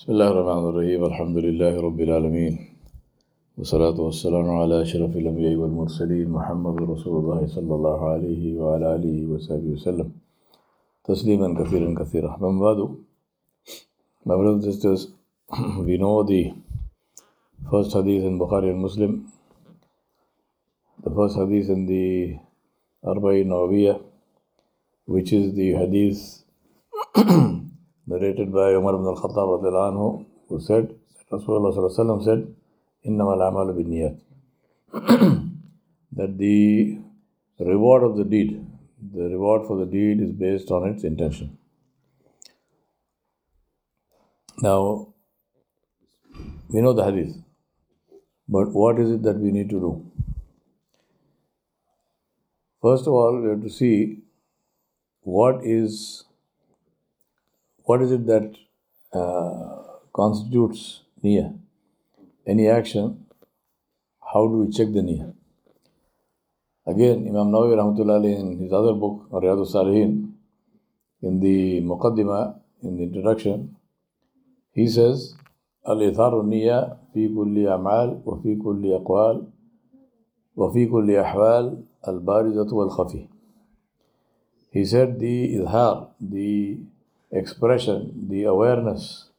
[0.00, 2.54] بسم الله الرحمن الرحيم الحمد لله رب العالمين
[3.56, 9.68] والصلاة والسلام على أشرف الأنبياء والمرسلين محمد رسول الله صلى الله عليه وعلى آله وصحبه
[9.76, 10.08] وسلم
[11.04, 12.78] تسليما كثيرا كثيرا من بعد
[14.24, 15.00] My brothers and sisters,
[15.84, 16.54] we know the
[17.70, 19.30] first hadith in Bukhari and Muslim,
[21.04, 22.38] the first hadith in the
[23.04, 24.00] Arba'in Nawawiyah,
[25.04, 26.44] which is the hadith
[28.10, 30.94] narrated by Umar ibn al-Khattab anhu, who said,
[31.30, 32.54] Rasulullah said,
[33.06, 34.18] Innama al-amalu
[36.12, 36.98] that the
[37.60, 38.66] reward of the deed,
[39.14, 41.56] the reward for the deed is based on its intention.
[44.60, 45.14] Now,
[46.68, 47.36] we know the hadith,
[48.48, 50.10] but what is it that we need to do?
[52.82, 54.18] First of all, we have to see
[55.22, 56.24] what is
[57.89, 58.55] what is it that
[59.13, 61.57] uh, constitutes niyyah?
[62.47, 63.25] Any action,
[64.21, 65.33] how do we check the niyyah?
[66.87, 70.33] Again, Imam Nawawi rahmatullah in his other book, Riyadh Salihin,
[71.21, 73.75] in the Muqaddimah, in the introduction,
[74.71, 75.35] he says,
[75.87, 79.47] الإثار النية في كل أعمال وفي كل أقوال
[80.55, 83.27] وفي كل أحوال البارزة والخفي.
[84.71, 86.79] He said the idhar, the
[87.32, 89.30] expression, the awareness,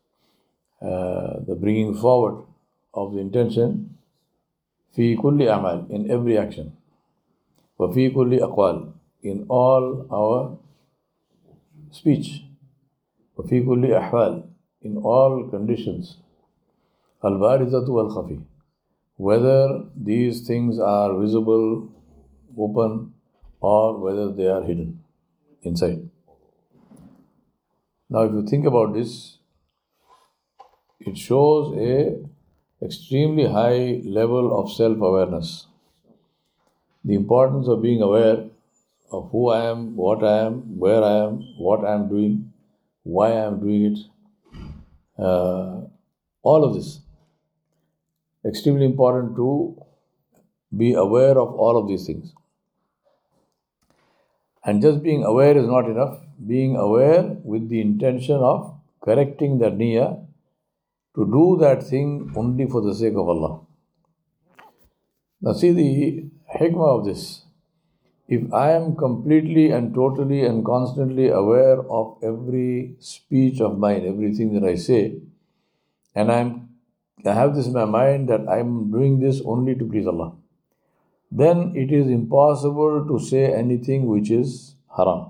[0.81, 2.45] uh, the bringing forward
[2.93, 3.97] of the intention
[4.95, 6.75] fi kulli amal, in every action,
[7.77, 8.91] wa fi kulli aqwal,
[9.23, 10.57] in all our
[11.91, 12.43] speech,
[13.37, 14.43] wa fi kulli ahwal,
[14.81, 16.17] in all conditions,
[17.23, 18.41] al barizatu wal khafi,
[19.15, 21.89] whether these things are visible,
[22.57, 23.13] open,
[23.61, 24.99] or whether they are hidden
[25.61, 26.10] inside.
[28.13, 29.37] Now, if you think about this,
[30.99, 32.19] it shows a
[32.85, 35.67] extremely high level of self-awareness.
[37.05, 38.49] The importance of being aware
[39.13, 42.51] of who I am, what I am, where I am, what I am doing,
[43.03, 43.99] why I am doing it,
[45.17, 45.79] uh,
[46.43, 46.99] all of this.
[48.43, 49.81] Extremely important to
[50.75, 52.33] be aware of all of these things.
[54.63, 56.19] And just being aware is not enough.
[56.45, 60.25] Being aware with the intention of correcting that niyyah
[61.15, 63.61] to do that thing only for the sake of Allah.
[65.41, 67.43] Now, see the hikmah of this.
[68.27, 74.53] If I am completely and totally and constantly aware of every speech of mine, everything
[74.53, 75.17] that I say,
[76.15, 76.69] and I'm
[77.25, 80.33] I have this in my mind that I'm doing this only to please Allah,
[81.31, 85.27] then it is impossible to say anything which is haram,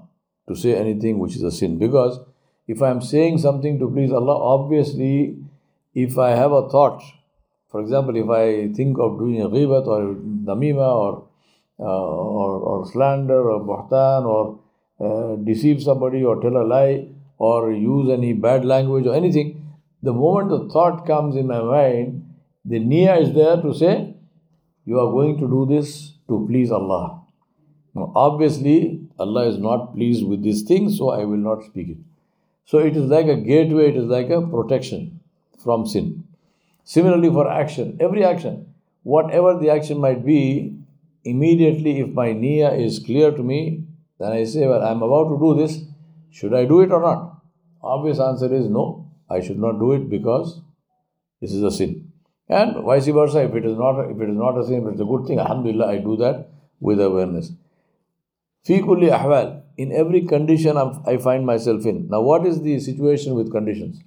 [0.47, 1.77] to say anything which is a sin.
[1.77, 2.19] Because
[2.67, 5.37] if I'm saying something to please Allah, obviously,
[5.93, 7.03] if I have a thought,
[7.69, 11.27] for example, if I think of doing a ghibat or namima or,
[11.79, 14.59] uh, or, or slander or buhtan or
[14.99, 17.07] uh, deceive somebody or tell a lie
[17.37, 22.27] or use any bad language or anything, the moment the thought comes in my mind,
[22.65, 24.10] the niyyah is there to say,
[24.91, 25.91] you are going to do this
[26.27, 27.21] to please Allah.
[27.93, 28.79] Now, obviously,
[29.17, 31.97] Allah is not pleased with this thing, so I will not speak it.
[32.65, 35.19] So it is like a gateway, it is like a protection
[35.63, 36.25] from sin.
[36.83, 40.75] Similarly, for action, every action, whatever the action might be,
[41.23, 43.83] immediately if my niyyah is clear to me,
[44.19, 45.81] then I say, Well, I'm about to do this,
[46.31, 47.41] should I do it or not?
[47.81, 50.61] Obvious answer is no, I should not do it because
[51.39, 52.10] this is a sin.
[52.51, 55.05] And vice versa, if it is not if it is not a sin, it's a
[55.05, 56.49] good thing, Alhamdulillah, I do that
[56.81, 57.53] with awareness.
[58.65, 62.09] Fi kulli ahwal, in every condition I'm, I find myself in.
[62.09, 64.01] Now, what is the situation with conditions?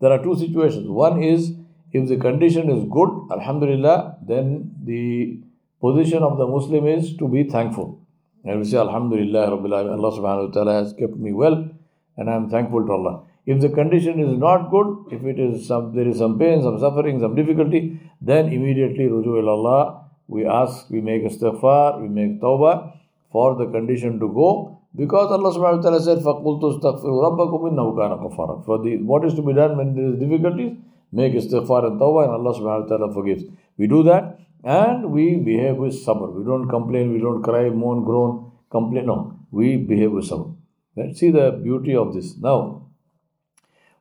[0.00, 0.88] There are two situations.
[0.88, 1.52] One is
[1.92, 5.38] if the condition is good, Alhamdulillah, then the
[5.80, 8.00] position of the Muslim is to be thankful.
[8.44, 11.68] And we say, Alhamdulillah, Allah subhanahu wa ta'ala has kept me well,
[12.16, 13.22] and I am thankful to Allah.
[13.45, 16.79] If the condition is not good, if it is some there is some pain, some
[16.79, 22.97] suffering, some difficulty, then immediately ruju Allah, we ask, we make istighfar, we make tawbah
[23.31, 24.75] for the condition to go.
[24.95, 29.23] Because Allah subhanahu wa ta'ala said, فَقُلْتُ اسْتَغْفِرُوا رَبَّكُمْ إِنَّهُ كَانَ غَفَّارًا For the, what
[29.23, 30.77] is to be done when there is difficulties?
[31.11, 33.43] Make istighfar and tawbah and Allah subhanahu wa ta'ala forgives.
[33.77, 36.33] We do that and we behave with sabr.
[36.33, 39.05] We don't complain, we don't cry, moan, groan, complain.
[39.05, 40.55] No, we behave with sabr.
[40.95, 42.37] Let's see the beauty of this.
[42.37, 42.82] Now,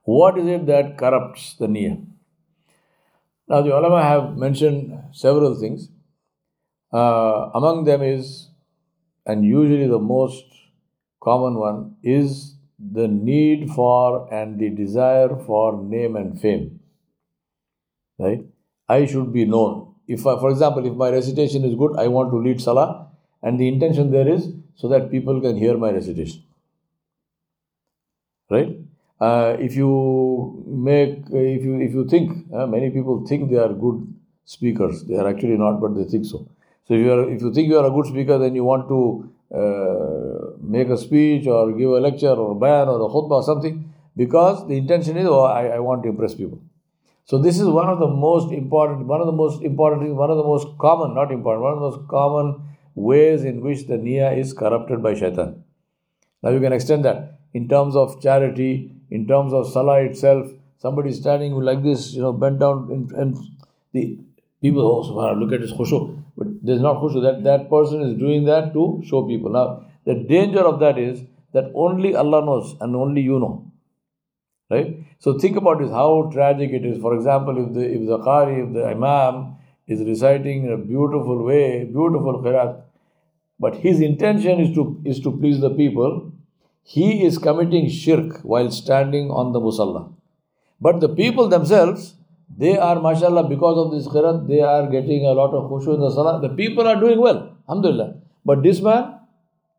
[0.04, 2.06] what is it that corrupts the niyyah?
[3.48, 5.90] Now, the ulama have mentioned several things.
[6.92, 8.50] Uh, among them is,
[9.26, 10.46] and usually the most
[11.22, 16.80] common one, is the need for and the desire for name and fame.
[18.18, 18.46] Right?
[18.88, 19.96] I should be known.
[20.08, 23.08] If, I, for example, if my recitation is good, I want to lead salah,
[23.42, 26.44] and the intention there is so that people can hear my recitation.
[28.50, 28.78] Right?
[29.20, 33.74] Uh, if you make, if you if you think, uh, many people think they are
[33.74, 34.14] good
[34.46, 35.06] speakers.
[35.06, 36.48] They are actually not, but they think so.
[36.88, 38.90] So if you are, if you think you are a good speaker, then you want
[38.90, 43.40] to uh, make a speech or give a lecture or a bayan or a khutbah
[43.40, 46.60] or something, because the intention is, oh, I, I want to impress people.
[47.26, 50.36] So this is one of the most important, one of the most important, one of
[50.36, 52.62] the most common, not important, one of the most common
[52.96, 55.64] ways in which the niyyah is corrupted by shaitan.
[56.42, 60.52] Now you can extend that in terms of charity, in terms of salah itself.
[60.78, 63.38] Somebody standing like this, you know, bent down, and, and
[63.94, 64.20] the
[64.62, 66.00] people, oh, subhanAllah, look at his khushu.
[66.38, 67.22] But there's not khushu.
[67.28, 69.52] That, that person is doing that to show people.
[69.52, 71.22] Now, the danger of that is
[71.54, 73.72] that only Allah knows and only you know.
[74.70, 74.98] Right?
[75.20, 77.00] So think about this, how tragic it is.
[77.00, 79.58] For example, if the if the Qari, if the Imam
[79.88, 82.82] is reciting in a beautiful way, beautiful qirat,
[83.60, 86.33] but his intention is to is to please the people,
[86.84, 90.14] he is committing shirk while standing on the musalla.
[90.80, 92.16] But the people themselves,
[92.58, 96.02] they are, mashallah, because of this qirat, they are getting a lot of khushu in
[96.02, 96.42] the salah.
[96.42, 98.16] The people are doing well, alhamdulillah.
[98.46, 99.20] But this man,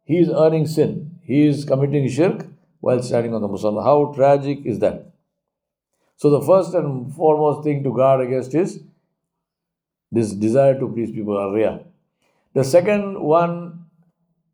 [0.04, 1.18] he is earning sin.
[1.22, 2.46] He is committing shirk
[2.80, 3.84] while standing on the musalla.
[3.84, 5.06] How tragic is that?
[6.16, 8.80] So the first and foremost thing to guard against is
[10.10, 11.80] this desire to please people, ar-riya.
[12.54, 13.63] The second one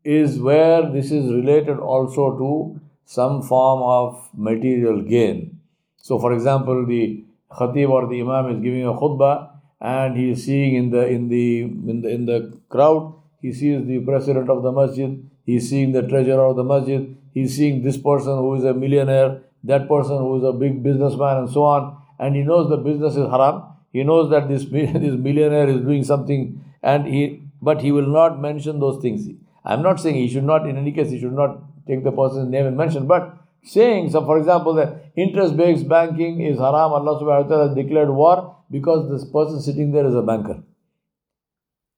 [0.03, 5.59] is where this is related also to some form of material gain.
[5.97, 9.49] So, for example, the khatib or the imam is giving a khutbah
[9.79, 13.85] and he is seeing in the in the in the in the crowd he sees
[13.87, 17.55] the president of the masjid he is seeing the treasurer of the masjid he is
[17.55, 21.49] seeing this person who is a millionaire that person who is a big businessman and
[21.49, 24.65] so on and he knows the business is haram he knows that this
[25.05, 26.43] this millionaire is doing something
[26.81, 27.23] and he
[27.61, 29.27] but he will not mention those things
[29.65, 32.49] i'm not saying he should not in any case he should not take the person's
[32.49, 37.19] name and mention but saying, so for example, that interest based banking is haram, Allah
[37.21, 40.63] subhanahu wa ta'ala has declared war because this person sitting there is a banker.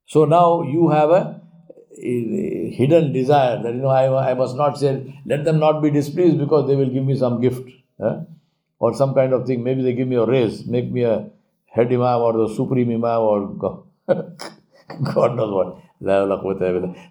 [0.06, 1.40] So now you have a,
[1.96, 6.40] hidden desire that you know I, I must not say, let them not be displeased
[6.40, 7.70] because they will give me some gift
[8.04, 8.16] eh?
[8.80, 9.64] or some kind of thing.
[9.64, 11.30] Maybe they give me a raise, make me a
[11.68, 13.86] head imam or the supreme imam or
[15.14, 15.80] God knows what.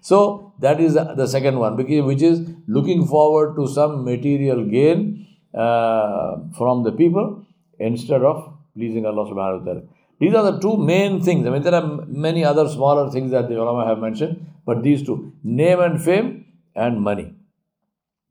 [0.01, 6.37] So that is the second one, which is looking forward to some material gain uh,
[6.57, 7.43] from the people
[7.79, 9.81] instead of pleasing Allah subhanahu wa ta'ala.
[10.19, 11.45] These are the two main things.
[11.47, 15.03] I mean, there are many other smaller things that the ulama have mentioned, but these
[15.03, 16.45] two name and fame
[16.75, 17.33] and money.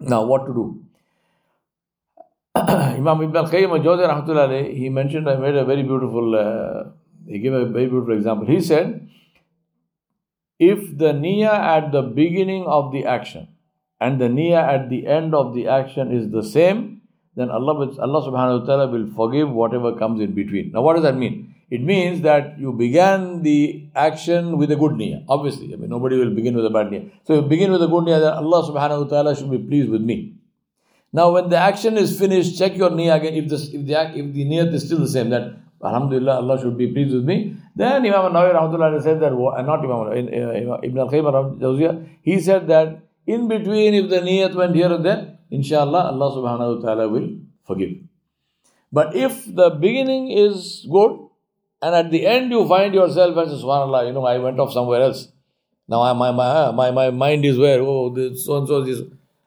[0.01, 0.85] Now, what to do?
[2.57, 6.91] Imam Ibn al-Qayyim he mentioned, I made a very beautiful, uh,
[7.27, 8.47] he gave a very beautiful example.
[8.47, 9.09] He said,
[10.71, 13.49] if the niyyah at the beginning of the action
[14.01, 17.01] and the niyyah at the end of the action is the same,
[17.35, 20.73] then Allah, Allah subhanahu wa ta'ala will forgive whatever comes in between.
[20.73, 21.55] Now, what does that mean?
[21.71, 25.25] It means that you began the action with a good niyyah.
[25.29, 27.11] Obviously, I mean, nobody will begin with a bad niyyah.
[27.25, 29.89] So, you begin with a good niyyah that Allah subhanahu wa ta'ala should be pleased
[29.89, 30.35] with me.
[31.13, 33.35] Now, when the action is finished, check your niyyah again.
[33.35, 36.79] If, this, if, the, if the niyyah is still the same, that Alhamdulillah, Allah should
[36.79, 37.57] be pleased with me.
[37.75, 43.95] Then Imam Nawawi Rahmatullah said that, not Imam Ibn al-Qayyim he said that in between,
[43.95, 47.99] if the niyat went here and there, inshallah, Allah subhanahu wa ta'ala will forgive.
[48.93, 51.29] But if the beginning is good,
[51.81, 54.73] and at the end you find yourself and say, subhanallah, you know, I went off
[54.73, 55.29] somewhere else.
[55.89, 58.85] Now I, my, my, ah, my, my mind is where, oh, this, so and so,
[58.85, 59.01] this.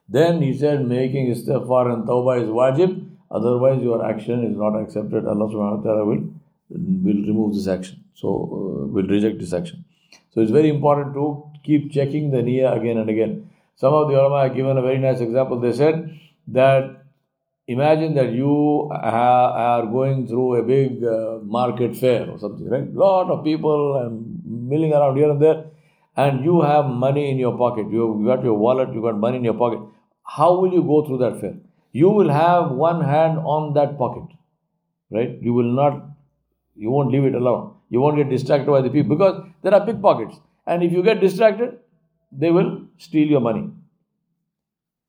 [0.08, 3.08] Then he said, making istighfar and tawbah is wajib.
[3.30, 5.26] Otherwise, your action is not accepted.
[5.26, 6.28] Allah subhanahu wa ta'ala will,
[6.70, 8.04] will remove this action.
[8.14, 9.84] So, uh, will reject this action.
[10.30, 13.50] So, it's very important to keep checking the niyyah again and again.
[13.76, 15.60] Some of the ulama have given a very nice example.
[15.60, 16.18] They said
[16.48, 17.04] that
[17.68, 22.90] imagine that you are going through a big uh, market fair or something, right?
[22.94, 25.64] Lot of people and milling around here and there,
[26.16, 27.90] and you have money in your pocket.
[27.90, 29.80] You got your wallet, you got money in your pocket.
[30.22, 31.56] How will you go through that fair?
[32.00, 34.36] you will have one hand on that pocket.
[35.10, 35.38] Right?
[35.40, 36.02] You will not,
[36.76, 37.74] you won't leave it alone.
[37.90, 40.36] You won't get distracted by the people because there are pickpockets.
[40.66, 41.78] And if you get distracted,
[42.32, 43.70] they will steal your money.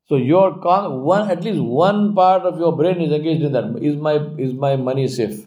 [0.08, 3.78] So your con- one at least one part of your brain is engaged in that.
[3.82, 5.46] Is my is my money safe?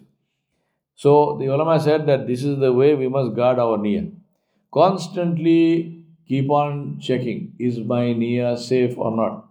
[0.94, 4.12] So the ulama said that this is the way we must guard our niyyah.
[4.72, 9.48] Constantly keep on checking: is my niyyah safe or not?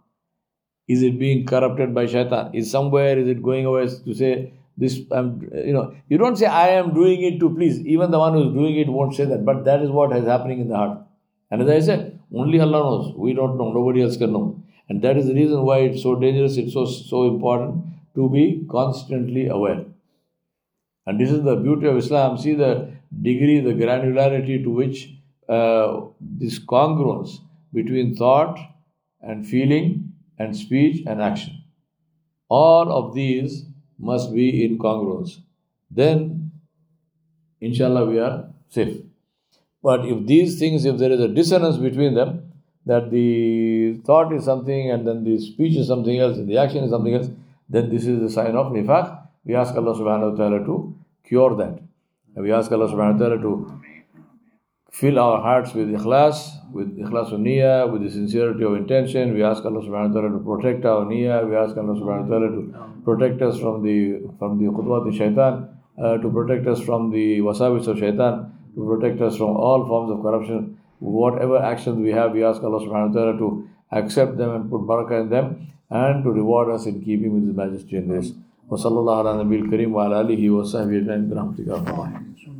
[0.87, 2.53] Is it being corrupted by shaitan?
[2.53, 6.47] Is somewhere, is it going away to say, this, I'm, you know, you don't say,
[6.47, 7.79] I am doing it to please.
[7.81, 9.45] Even the one who's doing it won't say that.
[9.45, 10.97] But that is what is happening in the heart.
[11.51, 13.13] And as I said, only Allah knows.
[13.15, 13.71] We don't know.
[13.71, 14.59] Nobody else can know.
[14.89, 17.85] And that is the reason why it's so dangerous, it's so, so important
[18.15, 19.85] to be constantly aware.
[21.05, 22.37] And this is the beauty of Islam.
[22.39, 25.13] See the degree, the granularity to which
[25.47, 27.37] uh, this congruence
[27.71, 28.57] between thought
[29.21, 31.63] and feeling and speech and action.
[32.49, 33.65] All of these
[34.01, 35.37] must be in congruence.
[35.89, 36.51] Then,
[37.59, 38.97] inshallah, we are safe.
[39.83, 42.51] But if these things, if there is a dissonance between them,
[42.85, 46.83] that the thought is something and then the speech is something else and the action
[46.83, 47.29] is something else,
[47.69, 49.19] then this is the sign of nifaq.
[49.45, 51.79] We ask Allah subhanahu wa ta'ala to cure that.
[52.35, 53.81] And we ask Allah subhanahu wa ta'ala to
[54.92, 56.36] fill our hearts with ikhlas,
[56.72, 59.34] with ikhlas of niyyah, with the sincerity of intention.
[59.34, 61.48] We ask Allah subhanahu wa ta'ala to protect our niyyah.
[61.48, 65.14] We ask Allah subhanahu wa ta'ala to protect us from the from the khutwat of
[65.14, 65.68] shaitan,
[66.02, 70.10] uh, to protect us from the wasabis of shaitan, to protect us from all forms
[70.10, 70.78] of corruption.
[70.98, 74.80] Whatever actions we have, we ask Allah subhanahu wa ta'ala to accept them and put
[74.92, 78.32] barakah in them and to reward us in keeping with His majesty and grace.
[78.70, 82.59] وصلى الله على نبي الكريم وعلى آله وصحبه أجمعين برحمتك يا